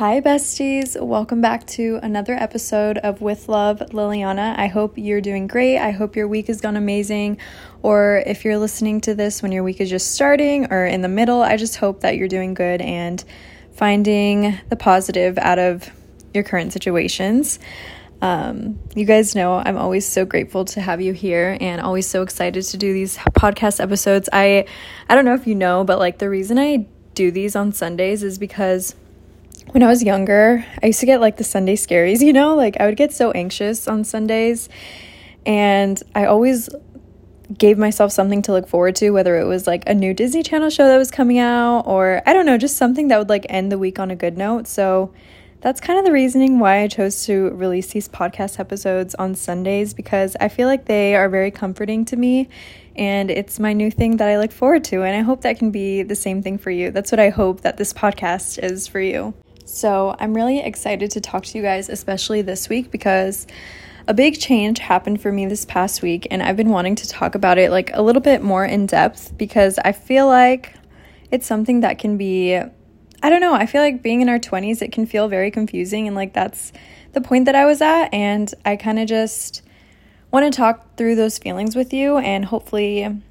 [0.00, 0.98] Hi, besties.
[0.98, 4.58] Welcome back to another episode of With Love Liliana.
[4.58, 5.76] I hope you're doing great.
[5.76, 7.36] I hope your week has gone amazing.
[7.82, 11.08] Or if you're listening to this when your week is just starting or in the
[11.08, 13.22] middle, I just hope that you're doing good and
[13.72, 15.90] finding the positive out of
[16.32, 17.58] your current situations.
[18.22, 22.22] Um, you guys know I'm always so grateful to have you here and always so
[22.22, 24.30] excited to do these podcast episodes.
[24.32, 24.64] I
[25.10, 28.22] I don't know if you know, but like the reason I do these on Sundays
[28.22, 28.94] is because
[29.72, 32.54] when I was younger, I used to get like the Sunday scaries, you know?
[32.54, 34.68] Like I would get so anxious on Sundays.
[35.46, 36.68] And I always
[37.56, 40.70] gave myself something to look forward to, whether it was like a new Disney Channel
[40.70, 43.72] show that was coming out or I don't know, just something that would like end
[43.72, 44.66] the week on a good note.
[44.68, 45.12] So
[45.60, 49.92] that's kind of the reasoning why I chose to release these podcast episodes on Sundays
[49.92, 52.48] because I feel like they are very comforting to me
[52.96, 55.02] and it's my new thing that I look forward to.
[55.02, 56.90] And I hope that can be the same thing for you.
[56.90, 59.34] That's what I hope that this podcast is for you.
[59.70, 63.46] So I'm really excited to talk to you guys, especially this week, because
[64.08, 67.36] a big change happened for me this past week, and I've been wanting to talk
[67.36, 70.74] about it like a little bit more in depth because I feel like
[71.30, 74.82] it's something that can be, I don't know, I feel like being in our 20s,
[74.82, 76.72] it can feel very confusing, and like that's
[77.12, 79.62] the point that I was at, and I kind of just
[80.32, 83.22] want to talk through those feelings with you, and hopefully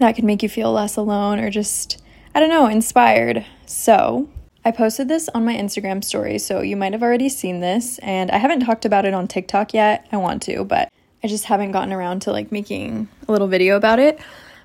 [0.00, 2.02] that can make you feel less alone or just,
[2.34, 3.46] I don't know, inspired.
[3.66, 4.28] So,
[4.66, 8.30] I posted this on my Instagram story, so you might have already seen this, and
[8.30, 10.06] I haven't talked about it on TikTok yet.
[10.10, 10.90] I want to, but
[11.22, 14.18] I just haven't gotten around to like making a little video about it.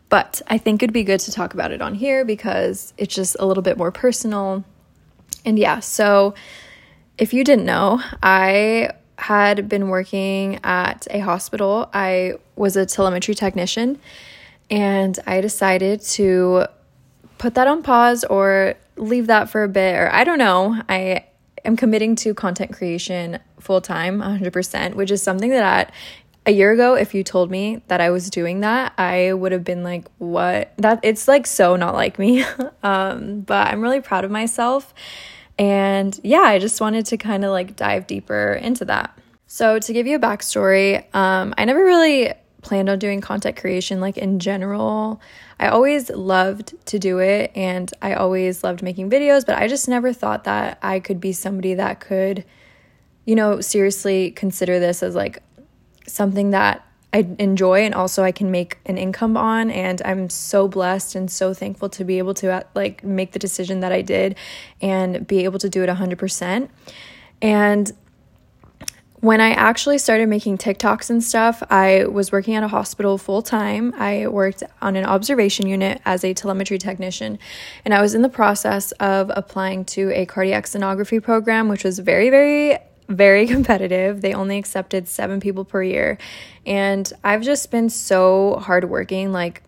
[0.08, 3.36] But I think it'd be good to talk about it on here because it's just
[3.40, 4.64] a little bit more personal.
[5.44, 6.34] And yeah, so
[7.18, 11.90] if you didn't know, I had been working at a hospital.
[11.94, 14.00] I was a telemetry technician,
[14.72, 16.68] and I decided to
[17.38, 20.82] put that on pause or leave that for a bit or I don't know.
[20.88, 21.26] I
[21.66, 25.92] am committing to content creation full time 100%, which is something that
[26.46, 29.64] a year ago if you told me that I was doing that, I would have
[29.64, 32.44] been like, "What?" That it's like so not like me.
[32.84, 34.94] um, but I'm really proud of myself.
[35.58, 39.18] And yeah, I just wanted to kind of like dive deeper into that.
[39.48, 44.00] So, to give you a backstory, um, I never really planned on doing content creation
[44.00, 45.22] like in general.
[45.60, 49.88] I always loved to do it and I always loved making videos, but I just
[49.88, 52.46] never thought that I could be somebody that could,
[53.26, 55.42] you know, seriously consider this as like
[56.08, 60.68] something that I enjoy and also I can make an income on and I'm so
[60.68, 64.04] blessed and so thankful to be able to uh, like make the decision that I
[64.04, 64.36] did
[64.80, 66.70] and be able to do it 100%.
[67.42, 67.92] And
[69.22, 73.42] when I actually started making TikToks and stuff, I was working at a hospital full
[73.42, 73.94] time.
[73.98, 77.38] I worked on an observation unit as a telemetry technician,
[77.84, 82.00] and I was in the process of applying to a cardiac sonography program, which was
[82.00, 82.78] very, very,
[83.10, 84.22] very competitive.
[84.22, 86.18] They only accepted seven people per year.
[86.66, 89.64] And I've just been so hardworking, like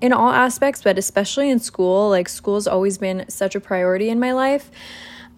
[0.00, 2.08] in all aspects, but especially in school.
[2.08, 4.70] Like, school's always been such a priority in my life.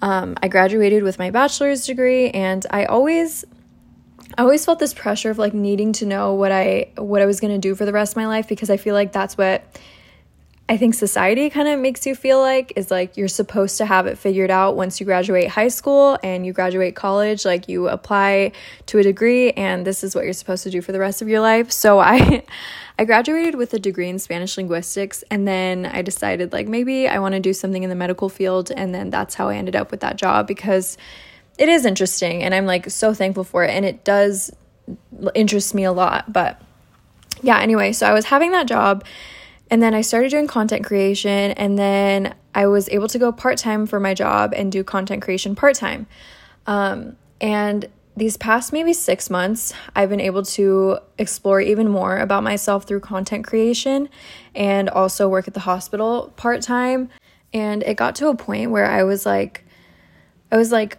[0.02, 3.44] Um, I graduated with my bachelor's degree, and I always
[4.38, 7.40] I always felt this pressure of like needing to know what I what I was
[7.40, 9.64] going to do for the rest of my life because I feel like that's what
[10.68, 14.06] I think society kind of makes you feel like is like you're supposed to have
[14.06, 18.50] it figured out once you graduate high school and you graduate college like you apply
[18.86, 21.28] to a degree and this is what you're supposed to do for the rest of
[21.28, 21.70] your life.
[21.70, 22.42] So I
[22.98, 27.20] I graduated with a degree in Spanish linguistics and then I decided like maybe I
[27.20, 29.90] want to do something in the medical field and then that's how I ended up
[29.90, 30.98] with that job because
[31.58, 34.52] it is interesting and I'm like so thankful for it and it does
[35.34, 36.32] interest me a lot.
[36.32, 36.60] But
[37.42, 39.04] yeah, anyway, so I was having that job
[39.70, 43.86] and then I started doing content creation and then I was able to go part-time
[43.86, 46.06] for my job and do content creation part-time.
[46.66, 52.42] Um, and these past maybe six months, I've been able to explore even more about
[52.42, 54.08] myself through content creation
[54.54, 57.10] and also work at the hospital part time.
[57.52, 59.64] And it got to a point where I was like,
[60.50, 60.96] I was like,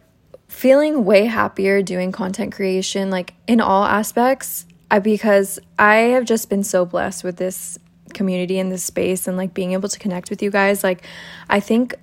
[0.57, 6.49] feeling way happier doing content creation, like in all aspects, I, because I have just
[6.49, 7.77] been so blessed with this
[8.15, 10.83] community and this space and like being able to connect with you guys.
[10.83, 11.05] Like,
[11.47, 11.93] I think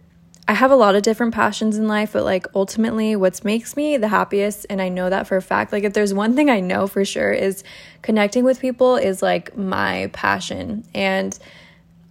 [0.47, 3.97] I have a lot of different passions in life, but like ultimately, what makes me
[3.97, 6.61] the happiest, and I know that for a fact, like, if there's one thing I
[6.61, 7.65] know for sure is
[8.03, 10.85] connecting with people is like my passion.
[10.95, 11.37] And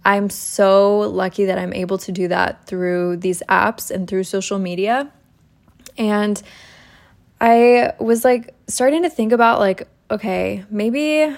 [0.04, 4.58] I'm so lucky that I'm able to do that through these apps and through social
[4.58, 5.10] media.
[5.96, 6.42] And
[7.40, 11.34] I was like starting to think about like, okay, maybe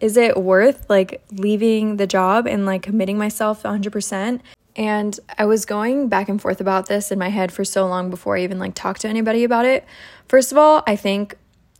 [0.00, 4.40] is it worth like leaving the job and like committing myself 100%?
[4.74, 8.10] And I was going back and forth about this in my head for so long
[8.10, 9.84] before I even like talked to anybody about it.
[10.28, 11.36] First of all, I think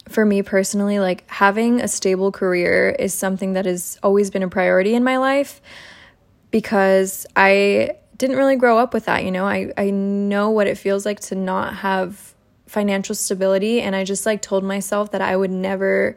[0.08, 4.48] for me personally, like having a stable career is something that has always been a
[4.48, 5.62] priority in my life
[6.50, 9.46] because I didn't really grow up with that, you know.
[9.46, 12.34] I I know what it feels like to not have
[12.68, 16.16] financial stability and I just like told myself that I would never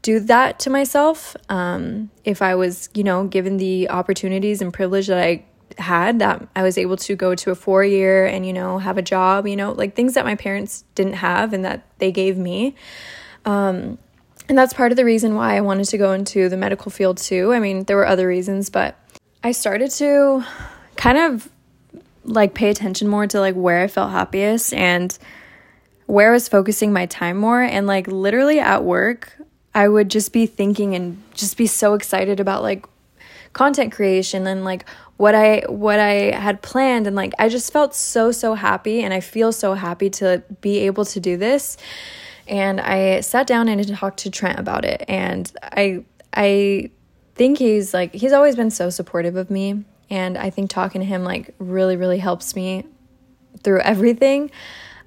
[0.00, 5.08] do that to myself um, if I was, you know, given the opportunities and privilege
[5.08, 5.44] that I
[5.78, 8.96] had that I was able to go to a four year and, you know, have
[8.96, 12.38] a job, you know, like things that my parents didn't have and that they gave
[12.38, 12.74] me.
[13.44, 13.98] Um,
[14.48, 17.18] and that's part of the reason why I wanted to go into the medical field
[17.18, 17.52] too.
[17.52, 18.96] I mean, there were other reasons, but
[19.44, 20.44] I started to
[20.96, 21.48] kind of
[22.24, 25.16] like pay attention more to like where I felt happiest and
[26.06, 27.62] where I was focusing my time more.
[27.62, 29.36] And like literally at work,
[29.74, 32.86] I would just be thinking and just be so excited about like
[33.52, 37.94] content creation and like what I what I had planned and like I just felt
[37.94, 41.76] so so happy and I feel so happy to be able to do this.
[42.48, 46.04] And I sat down and talked to Trent about it and I
[46.34, 46.90] I
[47.34, 51.06] think he's like he's always been so supportive of me and I think talking to
[51.06, 52.84] him like really really helps me
[53.62, 54.50] through everything.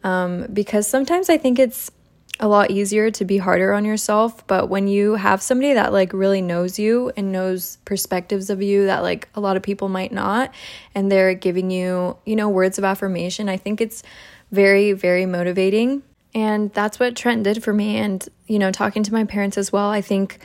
[0.04, 1.92] Um, because sometimes I think it's
[2.40, 6.14] a lot easier to be harder on yourself but when you have somebody that like
[6.14, 10.14] really knows you and knows perspectives of you that like a lot of people might
[10.14, 10.50] not
[10.96, 14.04] and they're giving you you know words of affirmation i think it's
[14.52, 16.04] very very motivating.
[16.36, 17.98] And that's what trent did for me.
[17.98, 20.40] And you know talking to my parents as well i think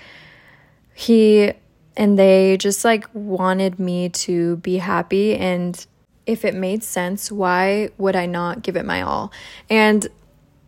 [0.94, 1.52] he
[1.96, 5.86] and they just like wanted me to be happy and
[6.26, 9.32] if it made sense why would i not give it my all
[9.70, 10.08] and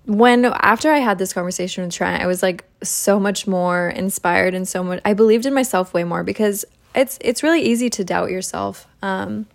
[0.07, 4.55] when after I had this conversation with Trent, I was like so much more inspired
[4.55, 6.65] and so much I believed in myself way more because
[6.95, 8.87] it's it's really easy to doubt yourself.
[9.03, 9.47] Um,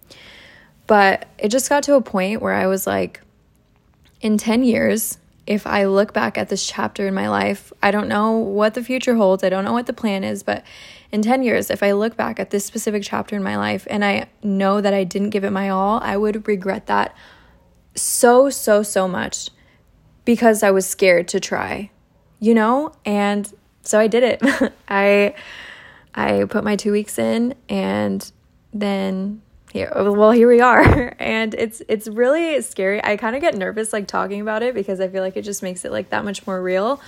[0.87, 3.21] but it just got to a point where I was like,
[4.19, 5.17] in 10 years,
[5.47, 8.83] if I look back at this chapter in my life, I don't know what the
[8.83, 9.43] future holds.
[9.43, 10.65] I don't know what the plan is, but
[11.11, 14.03] in 10 years, if I look back at this specific chapter in my life and
[14.03, 17.15] I know that I didn't give it my all, I would regret that
[17.95, 19.49] so, so, so much
[20.23, 21.91] because I was scared to try,
[22.39, 22.93] you know?
[23.05, 24.73] And so I did it.
[24.87, 25.35] I
[26.13, 28.31] I put my 2 weeks in and
[28.73, 29.41] then
[29.71, 33.03] here well here we are and it's it's really scary.
[33.03, 35.63] I kind of get nervous like talking about it because I feel like it just
[35.63, 37.01] makes it like that much more real.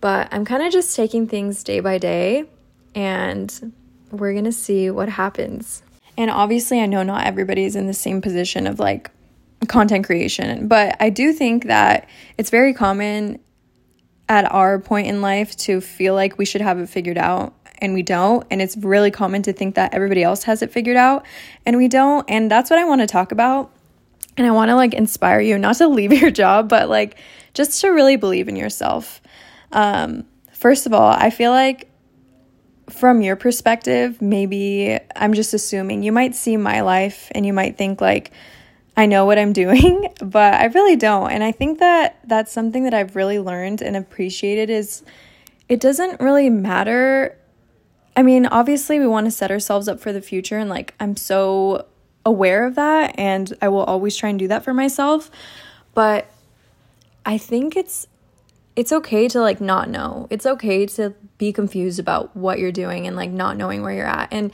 [0.00, 2.46] But I'm kind of just taking things day by day
[2.94, 3.72] and
[4.10, 5.82] we're going to see what happens.
[6.16, 9.10] And obviously I know not everybody is in the same position of like
[9.68, 10.68] content creation.
[10.68, 12.08] But I do think that
[12.38, 13.40] it's very common
[14.28, 17.94] at our point in life to feel like we should have it figured out and
[17.94, 18.46] we don't.
[18.50, 21.26] And it's really common to think that everybody else has it figured out
[21.66, 22.28] and we don't.
[22.28, 23.72] And that's what I want to talk about.
[24.36, 27.18] And I want to like inspire you not to leave your job, but like
[27.54, 29.20] just to really believe in yourself.
[29.72, 31.89] Um, first of all, I feel like
[32.90, 37.78] from your perspective, maybe I'm just assuming you might see my life and you might
[37.78, 38.30] think like,
[38.96, 41.30] I know what I'm doing, but I really don't.
[41.30, 45.02] And I think that that's something that I've really learned and appreciated is
[45.68, 47.36] it doesn't really matter.
[48.16, 51.16] I mean, obviously we want to set ourselves up for the future and like I'm
[51.16, 51.86] so
[52.26, 55.30] aware of that and I will always try and do that for myself.
[55.94, 56.30] But
[57.24, 58.06] I think it's
[58.80, 60.26] it's okay to like not know.
[60.30, 64.06] It's okay to be confused about what you're doing and like not knowing where you're
[64.06, 64.28] at.
[64.32, 64.52] And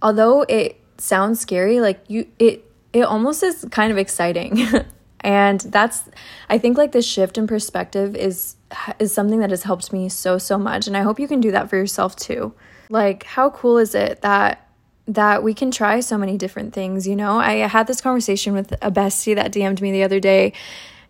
[0.00, 2.64] although it sounds scary, like you it
[2.94, 4.66] it almost is kind of exciting.
[5.20, 6.08] and that's
[6.48, 8.56] I think like this shift in perspective is
[8.98, 11.50] is something that has helped me so so much and I hope you can do
[11.50, 12.54] that for yourself too.
[12.88, 14.70] Like how cool is it that
[15.06, 17.38] that we can try so many different things, you know?
[17.38, 20.54] I had this conversation with a bestie that DM'd me the other day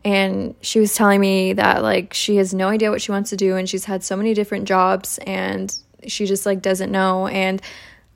[0.06, 3.36] and she was telling me that like she has no idea what she wants to
[3.36, 7.60] do and she's had so many different jobs and she just like doesn't know and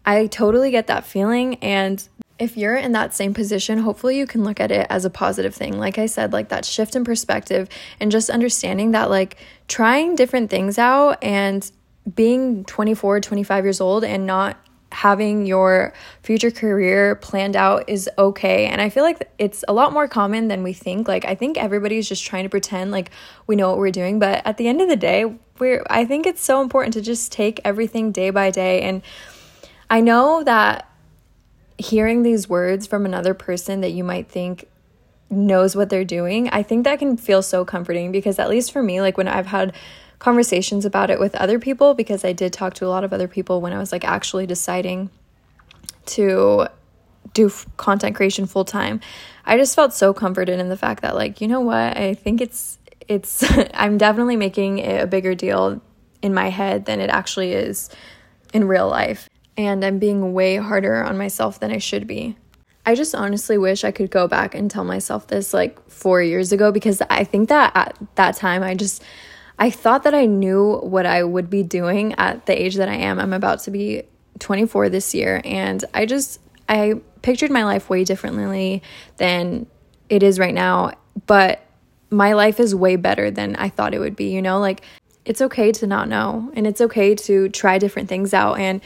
[0.06, 4.44] I totally get that feeling and if you're in that same position, hopefully you can
[4.44, 5.78] look at it as a positive thing.
[5.78, 7.68] Like I said, like that shift in perspective
[7.98, 9.36] and just understanding that, like,
[9.68, 11.70] trying different things out and
[12.14, 14.56] being 24, 25 years old and not
[14.92, 15.92] having your
[16.22, 18.66] future career planned out is okay.
[18.66, 21.06] And I feel like it's a lot more common than we think.
[21.06, 23.10] Like I think everybody's just trying to pretend like
[23.46, 25.24] we know what we're doing, but at the end of the day,
[25.58, 29.02] we're I think it's so important to just take everything day by day and
[29.90, 30.88] I know that
[31.78, 34.68] hearing these words from another person that you might think
[35.30, 38.82] knows what they're doing, I think that can feel so comforting because, at least for
[38.82, 39.74] me, like when I've had
[40.20, 43.26] conversations about it with other people, because I did talk to a lot of other
[43.26, 45.10] people when I was like actually deciding
[46.06, 46.68] to
[47.34, 49.00] do f- content creation full time,
[49.44, 51.96] I just felt so comforted in the fact that like, you know what?
[51.96, 55.80] I think it's it's I'm definitely making it a bigger deal
[56.22, 57.90] in my head than it actually is
[58.52, 59.28] in real life.
[59.56, 62.36] And I'm being way harder on myself than I should be.
[62.86, 66.50] I just honestly wish I could go back and tell myself this like 4 years
[66.50, 69.02] ago because I think that at that time I just
[69.60, 72.94] I thought that I knew what I would be doing at the age that I
[72.94, 73.20] am.
[73.20, 74.04] I'm about to be
[74.38, 78.82] 24 this year and I just I pictured my life way differently
[79.18, 79.66] than
[80.08, 80.92] it is right now,
[81.26, 81.62] but
[82.08, 84.58] my life is way better than I thought it would be, you know?
[84.58, 84.82] Like
[85.26, 88.80] it's okay to not know and it's okay to try different things out and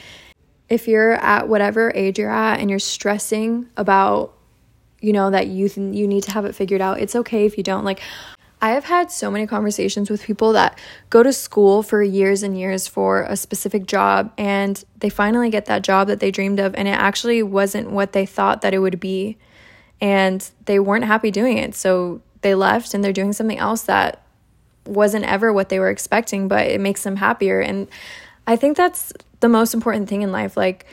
[0.68, 4.34] if you're at whatever age you're at and you're stressing about
[5.00, 7.56] you know that you th- you need to have it figured out it's okay if
[7.56, 8.00] you don't like
[8.64, 10.78] I have had so many conversations with people that
[11.10, 15.66] go to school for years and years for a specific job and they finally get
[15.66, 18.78] that job that they dreamed of and it actually wasn't what they thought that it
[18.78, 19.36] would be
[20.00, 24.22] and they weren't happy doing it so they left and they're doing something else that
[24.86, 27.86] wasn't ever what they were expecting but it makes them happier and
[28.46, 30.56] I think that's the most important thing in life.
[30.56, 30.86] Like,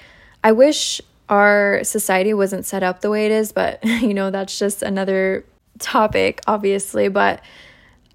[0.43, 4.57] I wish our society wasn't set up the way it is, but you know, that's
[4.59, 5.45] just another
[5.79, 7.07] topic, obviously.
[7.07, 7.41] But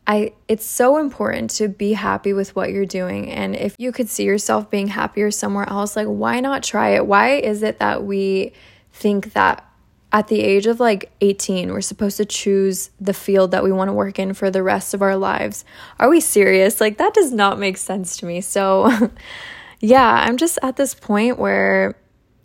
[0.07, 3.31] I it's so important to be happy with what you're doing.
[3.31, 7.07] And if you could see yourself being happier somewhere else, like why not try it?
[7.07, 8.53] Why is it that we
[8.93, 9.69] think that
[10.13, 13.89] at the age of like 18, we're supposed to choose the field that we want
[13.89, 15.65] to work in for the rest of our lives?
[15.99, 16.81] Are we serious?
[16.81, 18.41] Like that does not make sense to me.
[18.41, 19.11] So
[19.81, 21.97] yeah, I'm just at this point where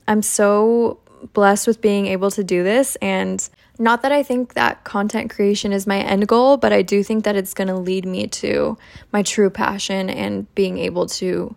[0.08, 1.00] I'm so
[1.34, 2.96] blessed with being able to do this.
[2.98, 3.48] And
[3.82, 7.24] not that I think that content creation is my end goal, but I do think
[7.24, 8.78] that it's going to lead me to
[9.12, 11.56] my true passion and being able to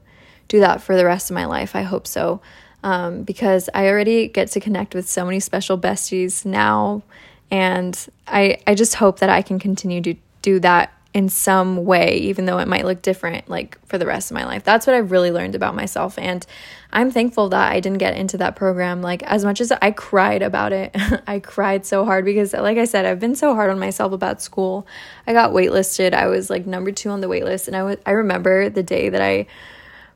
[0.49, 1.77] do that for the rest of my life.
[1.77, 2.41] I hope so.
[2.83, 7.03] Um, because I already get to connect with so many special besties now.
[7.51, 7.95] And
[8.27, 12.45] I, I just hope that I can continue to do that in some way, even
[12.45, 14.65] though it might look different, like for the rest of my life.
[14.65, 16.19] That's what I've really learned about myself.
[16.19, 16.45] And
[16.93, 19.01] I'm thankful that I didn't get into that program.
[19.01, 20.91] Like, as much as I cried about it,
[21.29, 24.43] I cried so hard because, like I said, I've been so hard on myself about
[24.43, 24.89] school.
[25.25, 26.15] I got waitlisted.
[26.15, 27.69] I was like number two on the waitlist.
[27.69, 29.47] And I, w- I remember the day that I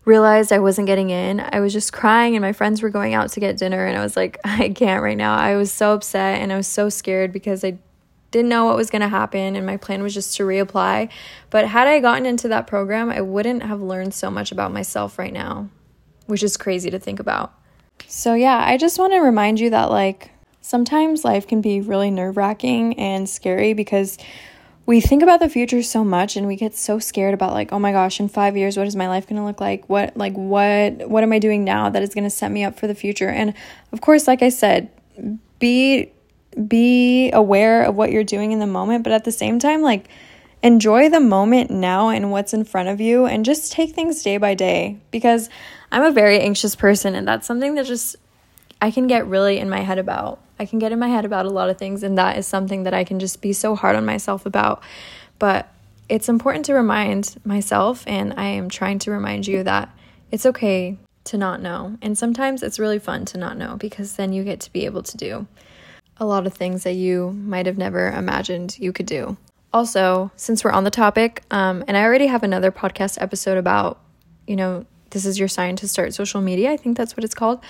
[0.04, 3.30] realized I wasn't getting in, I was just crying, and my friends were going out
[3.32, 3.86] to get dinner.
[3.86, 5.36] And I was like, I can't right now.
[5.36, 7.78] I was so upset and I was so scared because I
[8.30, 11.08] didn't know what was going to happen and my plan was just to reapply.
[11.50, 15.18] But had I gotten into that program, I wouldn't have learned so much about myself
[15.18, 15.68] right now,
[16.26, 17.54] which is crazy to think about.
[18.06, 20.30] So, yeah, I just want to remind you that, like,
[20.60, 24.18] sometimes life can be really nerve wracking and scary because
[24.84, 27.78] we think about the future so much and we get so scared about like oh
[27.78, 30.32] my gosh in 5 years what is my life going to look like what like
[30.32, 32.94] what what am i doing now that is going to set me up for the
[32.94, 33.54] future and
[33.92, 34.90] of course like i said
[35.58, 36.10] be
[36.66, 40.08] be aware of what you're doing in the moment, but at the same time, like,
[40.62, 44.38] enjoy the moment now and what's in front of you and just take things day
[44.38, 45.48] by day because
[45.92, 48.16] I'm a very anxious person and that's something that just
[48.80, 50.40] I can get really in my head about.
[50.58, 52.82] I can get in my head about a lot of things and that is something
[52.82, 54.82] that I can just be so hard on myself about.
[55.38, 55.72] But
[56.08, 59.90] it's important to remind myself and I am trying to remind you that
[60.32, 61.98] it's okay to not know.
[62.02, 65.02] And sometimes it's really fun to not know because then you get to be able
[65.04, 65.46] to do
[66.20, 69.36] a lot of things that you might have never imagined you could do.
[69.72, 74.00] Also, since we're on the topic, um, and I already have another podcast episode about,
[74.46, 76.72] you know, this is your sign to start social media.
[76.72, 77.62] I think that's what it's called.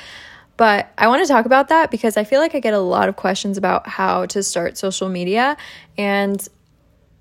[0.57, 3.09] But I want to talk about that because I feel like I get a lot
[3.09, 5.57] of questions about how to start social media.
[5.97, 6.47] And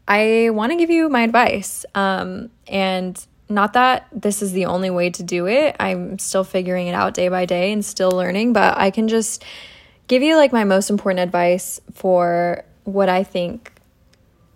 [0.07, 1.85] I want to give you my advice.
[1.93, 6.87] Um, and not that this is the only way to do it, I'm still figuring
[6.87, 9.43] it out day by day and still learning, but I can just
[10.07, 13.71] give you like my most important advice for what I think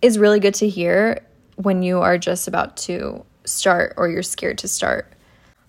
[0.00, 1.24] is really good to hear
[1.56, 5.12] when you are just about to start or you're scared to start.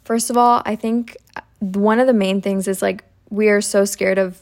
[0.05, 1.17] First of all, I think
[1.59, 4.41] one of the main things is like we are so scared of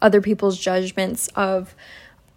[0.00, 1.74] other people's judgments of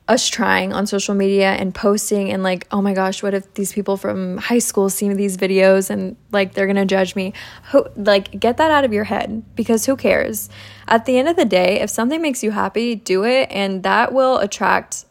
[0.08, 3.74] us trying on social media and posting and like oh my gosh what if these
[3.74, 7.34] people from high school see these videos and like they're gonna judge me
[7.72, 10.48] who like get that out of your head because who cares
[10.88, 14.14] at the end of the day if something makes you happy do it and that
[14.14, 15.06] will attract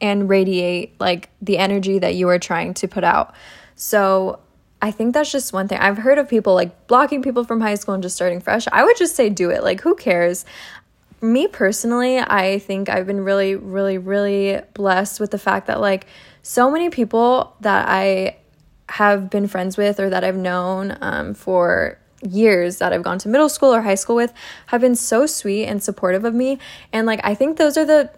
[0.00, 3.34] and radiate like the energy that you are trying to put out
[3.74, 4.38] so
[4.82, 5.78] I think that's just one thing.
[5.78, 8.66] I've heard of people like blocking people from high school and just starting fresh.
[8.72, 9.62] I would just say do it.
[9.62, 10.44] Like, who cares?
[11.22, 16.06] Me personally, I think I've been really, really, really blessed with the fact that, like,
[16.42, 18.38] so many people that I
[18.88, 23.28] have been friends with or that I've known um, for years that I've gone to
[23.28, 24.32] middle school or high school with
[24.66, 26.58] have been so sweet and supportive of me.
[26.92, 28.10] And like, I think those are the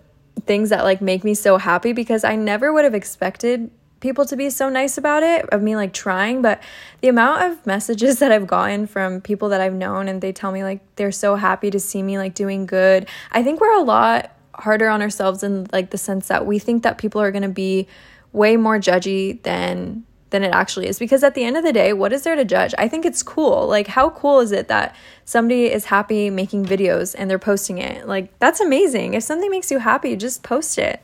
[0.46, 3.70] things that like make me so happy because I never would have expected
[4.04, 6.62] people to be so nice about it of me like trying but
[7.00, 10.52] the amount of messages that I've gotten from people that I've known and they tell
[10.52, 13.08] me like they're so happy to see me like doing good.
[13.32, 16.82] I think we're a lot harder on ourselves in like the sense that we think
[16.82, 17.88] that people are going to be
[18.32, 21.92] way more judgy than than it actually is because at the end of the day
[21.92, 24.94] what is there to judge i think it's cool like how cool is it that
[25.24, 29.70] somebody is happy making videos and they're posting it like that's amazing if something makes
[29.70, 31.00] you happy just post it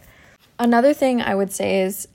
[0.59, 2.09] another thing i would say is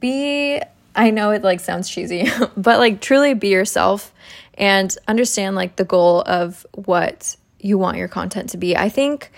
[0.00, 0.60] be
[0.94, 4.12] i know it like sounds cheesy but like truly be yourself
[4.54, 9.32] and understand like the goal of what you want your content to be i think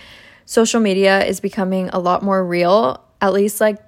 [0.47, 3.79] social media is becoming a lot more real at least like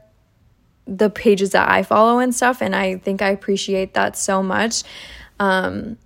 [0.86, 2.62] the pages that I follow and stuff.
[2.62, 4.84] And I think I appreciate that so much.
[5.40, 5.98] Um,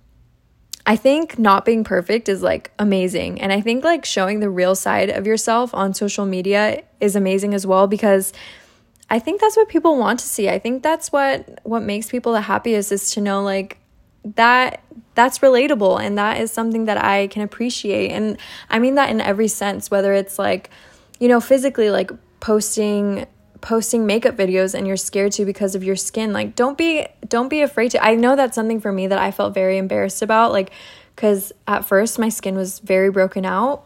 [0.85, 3.39] I think not being perfect is like amazing.
[3.39, 7.53] And I think like showing the real side of yourself on social media is amazing
[7.53, 8.33] as well because
[9.11, 10.47] I think that's what people want to see.
[10.47, 13.77] I think that's what what makes people the happiest is to know like
[14.23, 14.83] that
[15.15, 18.11] that's relatable and that is something that I can appreciate.
[18.11, 18.37] And
[18.69, 20.69] I mean that in every sense, whether it's like,
[21.19, 23.27] you know, physically like posting
[23.59, 27.47] posting makeup videos and you're scared to because of your skin like don't be don't
[27.47, 30.51] be afraid to i know that's something for me that i felt very embarrassed about
[30.51, 30.71] like
[31.15, 33.85] because at first my skin was very broken out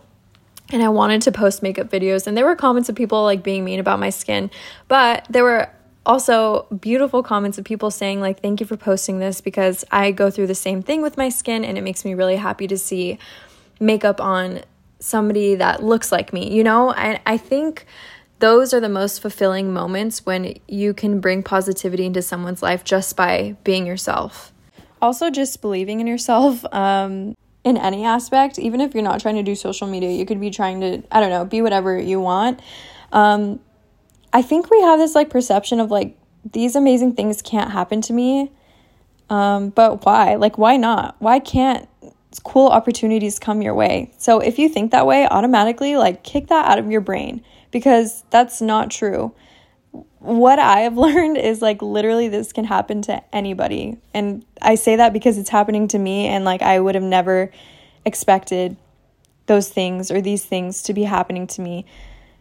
[0.72, 3.64] and i wanted to post makeup videos and there were comments of people like being
[3.64, 4.50] mean about my skin
[4.88, 5.70] but there were
[6.06, 10.30] also beautiful comments of people saying like thank you for posting this because i go
[10.30, 13.18] through the same thing with my skin and it makes me really happy to see
[13.80, 14.62] makeup on
[15.00, 17.86] somebody that looks like me you know and i think
[18.40, 23.16] those are the most fulfilling moments when you can bring positivity into someone's life just
[23.16, 24.52] by being yourself.
[25.02, 29.44] Also, just believing in yourself um, in any aspect, even if you're not trying to
[29.44, 32.62] do social media, you could be trying to, I don't know, be whatever you want.
[33.12, 33.60] Um,
[34.32, 36.16] I think we have this like perception of like,
[36.54, 38.52] these amazing things can't happen to me.
[39.32, 40.36] Um, but why?
[40.36, 41.16] Like, why not?
[41.18, 41.90] Why can't
[42.44, 44.14] cool opportunities come your way?
[44.20, 48.24] So if you think that way, automatically, like, kick that out of your brain because
[48.30, 49.34] that's not true.
[50.26, 53.98] What I have learned is like literally this can happen to anybody.
[54.14, 57.52] And I say that because it's happening to me and like I would have never
[58.06, 58.78] expected
[59.48, 61.86] those things or these things to be happening to me.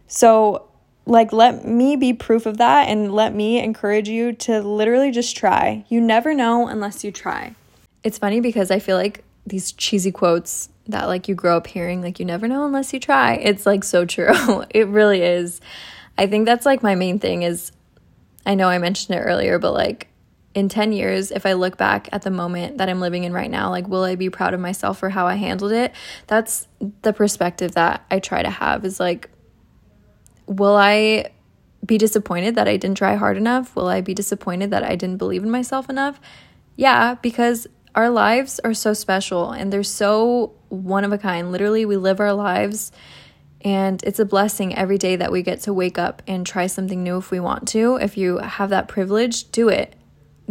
[0.07, 0.67] So,
[1.05, 5.35] like, let me be proof of that and let me encourage you to literally just
[5.37, 5.85] try.
[5.87, 7.55] You never know unless you try.
[8.03, 12.01] It's funny because I feel like these cheesy quotes that like you grow up hearing
[12.01, 13.35] like you never know unless you try.
[13.35, 14.63] It's like so true.
[14.69, 15.61] it really is.
[16.17, 17.71] I think that's like my main thing is
[18.45, 20.07] I know I mentioned it earlier, but like
[20.53, 23.51] in 10 years, if I look back at the moment that I'm living in right
[23.51, 25.93] now, like, will I be proud of myself for how I handled it?
[26.27, 26.67] That's
[27.01, 29.29] the perspective that I try to have is like,
[30.47, 31.31] will I
[31.85, 33.75] be disappointed that I didn't try hard enough?
[33.75, 36.21] Will I be disappointed that I didn't believe in myself enough?
[36.77, 41.51] Yeah, because our lives are so special and they're so one of a kind.
[41.51, 42.91] Literally, we live our lives
[43.61, 47.03] and it's a blessing every day that we get to wake up and try something
[47.03, 47.95] new if we want to.
[47.95, 49.95] If you have that privilege, do it.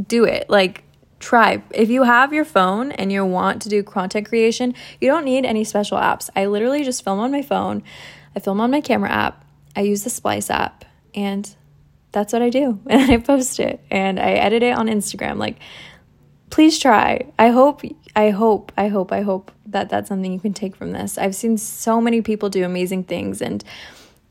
[0.08, 0.50] Do it.
[0.50, 0.84] Like,
[1.20, 1.62] try.
[1.70, 5.44] If you have your phone and you want to do content creation, you don't need
[5.44, 6.28] any special apps.
[6.36, 7.82] I literally just film on my phone,
[8.36, 9.44] I film on my camera app,
[9.76, 11.54] I use the Splice app, and
[12.12, 12.80] that's what I do.
[12.88, 15.36] And I post it and I edit it on Instagram.
[15.36, 15.58] Like,
[16.50, 17.32] please try.
[17.38, 17.82] I hope,
[18.14, 21.18] I hope, I hope, I hope that that's something you can take from this.
[21.18, 23.62] I've seen so many people do amazing things, and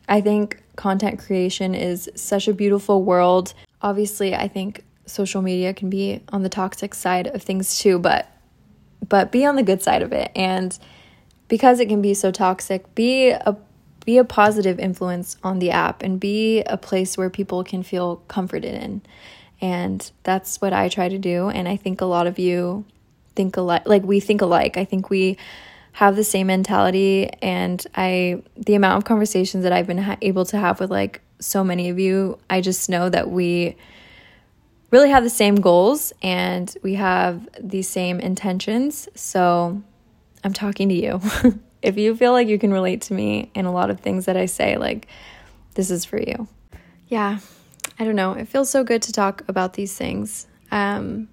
[0.09, 3.53] I think content creation is such a beautiful world.
[3.81, 8.27] Obviously, I think social media can be on the toxic side of things too, but
[9.07, 10.31] but be on the good side of it.
[10.35, 10.77] And
[11.49, 13.55] because it can be so toxic, be a
[14.05, 18.17] be a positive influence on the app and be a place where people can feel
[18.27, 19.01] comforted in.
[19.61, 21.49] And that's what I try to do.
[21.49, 22.83] And I think a lot of you
[23.35, 23.83] think alike.
[23.85, 24.77] Like we think alike.
[24.77, 25.37] I think we
[25.93, 27.29] have the same mentality.
[27.41, 31.21] And I, the amount of conversations that I've been ha- able to have with like
[31.39, 33.75] so many of you, I just know that we
[34.91, 39.07] really have the same goals and we have the same intentions.
[39.15, 39.81] So
[40.43, 41.21] I'm talking to you.
[41.81, 44.37] if you feel like you can relate to me in a lot of things that
[44.37, 45.07] I say, like,
[45.75, 46.47] this is for you.
[47.07, 47.39] Yeah,
[47.99, 48.33] I don't know.
[48.33, 50.47] It feels so good to talk about these things.
[50.71, 51.29] Um,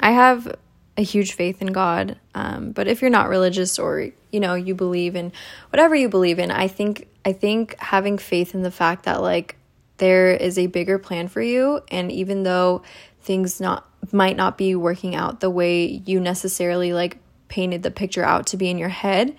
[0.00, 0.56] I have
[0.96, 4.74] a huge faith in God, um, but if you're not religious or you know you
[4.74, 5.32] believe in
[5.70, 9.56] whatever you believe in, I think I think having faith in the fact that like
[9.98, 12.82] there is a bigger plan for you, and even though
[13.20, 18.24] things not might not be working out the way you necessarily like painted the picture
[18.24, 19.36] out to be in your head,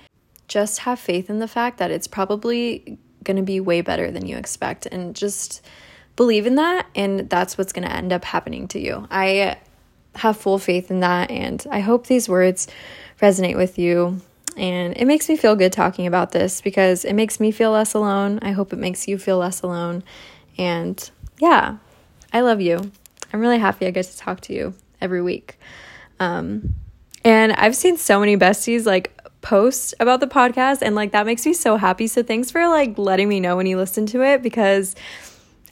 [0.48, 4.26] just have faith in the fact that it's probably going to be way better than
[4.26, 5.66] you expect and just
[6.16, 9.08] believe in that and that's what's going to end up happening to you.
[9.12, 9.58] I
[10.16, 12.68] have full faith in that and I hope these words
[13.22, 14.22] resonate with you.
[14.58, 17.94] And it makes me feel good talking about this because it makes me feel less
[17.94, 18.40] alone.
[18.42, 20.04] I hope it makes you feel less alone.
[20.58, 21.78] And yeah,
[22.32, 22.92] I love you.
[23.34, 25.60] I'm really happy I get to talk to you every week.
[26.20, 26.76] Um,
[27.26, 31.46] and I've seen so many besties like post about the podcast, and like that makes
[31.46, 32.08] me so happy.
[32.08, 34.96] So thanks for like letting me know when you listen to it because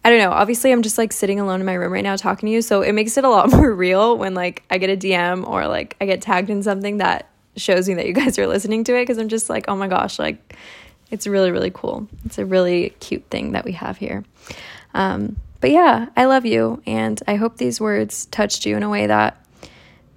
[0.06, 0.32] I don't know.
[0.32, 2.62] Obviously, I'm just like sitting alone in my room right now talking to you.
[2.62, 5.68] So it makes it a lot more real when like I get a DM or
[5.68, 8.96] like I get tagged in something that shows me that you guys are listening to
[8.96, 10.56] it because I'm just like, oh my gosh, like
[11.10, 12.08] it's really, really cool.
[12.26, 14.24] It's a really cute thing that we have here.
[14.94, 16.82] Um, but yeah, I love you.
[16.86, 19.40] And I hope these words touched you in a way that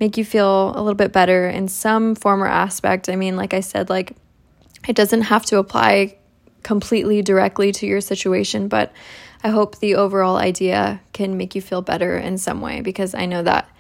[0.00, 3.08] make you feel a little bit better in some form or aspect.
[3.08, 4.12] I mean, like I said, like
[4.88, 6.16] it doesn't have to apply
[6.62, 8.92] completely directly to your situation, but
[9.46, 13.26] I hope the overall idea can make you feel better in some way because I
[13.26, 13.70] know that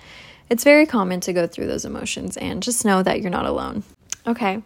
[0.48, 3.82] it's very common to go through those emotions and just know that you're not alone.
[4.28, 4.62] Okay,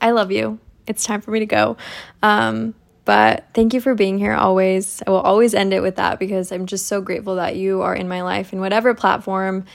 [0.00, 0.58] I love you.
[0.88, 1.76] It's time for me to go.
[2.20, 5.00] Um, but thank you for being here always.
[5.06, 7.94] I will always end it with that because I'm just so grateful that you are
[7.94, 9.66] in my life in whatever platform,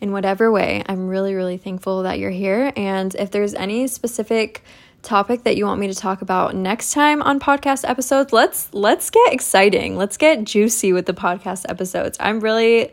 [0.00, 0.84] in whatever way.
[0.86, 2.72] I'm really, really thankful that you're here.
[2.76, 4.62] And if there's any specific
[5.04, 9.10] topic that you want me to talk about next time on podcast episodes, let's let's
[9.10, 9.96] get exciting.
[9.96, 12.16] Let's get juicy with the podcast episodes.
[12.20, 12.90] I'm really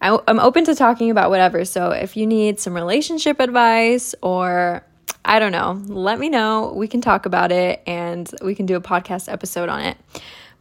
[0.00, 1.64] I, I'm open to talking about whatever.
[1.64, 4.84] So if you need some relationship advice or
[5.24, 6.72] I don't know, let me know.
[6.74, 9.96] We can talk about it and we can do a podcast episode on it.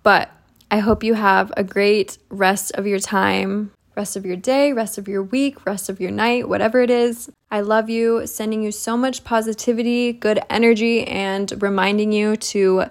[0.04, 0.30] But
[0.70, 4.98] I hope you have a great rest of your time, rest of your day, rest
[4.98, 7.30] of your week, rest of your night, whatever it is.
[7.50, 12.86] I love you, sending you so much positivity, good energy, and reminding you to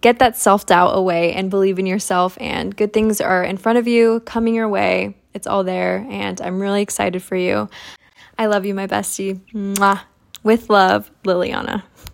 [0.00, 2.38] get that self doubt away and believe in yourself.
[2.40, 5.16] And good things are in front of you, coming your way.
[5.34, 7.68] It's all there, and I'm really excited for you.
[8.38, 9.40] I love you, my bestie.
[9.52, 10.00] Mwah.
[10.42, 11.82] With love, Liliana.